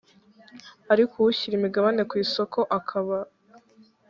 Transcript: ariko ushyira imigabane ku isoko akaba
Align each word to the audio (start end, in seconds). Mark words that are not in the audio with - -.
ariko 0.93 1.15
ushyira 1.29 1.53
imigabane 1.57 2.01
ku 2.09 2.15
isoko 2.23 2.59
akaba 2.77 3.17